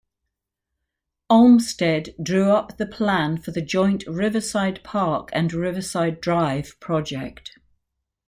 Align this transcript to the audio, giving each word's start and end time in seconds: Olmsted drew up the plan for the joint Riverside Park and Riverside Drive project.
Olmsted 1.29 2.15
drew 2.23 2.49
up 2.49 2.77
the 2.77 2.87
plan 2.87 3.37
for 3.37 3.51
the 3.51 3.61
joint 3.61 4.03
Riverside 4.07 4.83
Park 4.83 5.29
and 5.31 5.53
Riverside 5.53 6.19
Drive 6.21 6.73
project. 6.79 7.59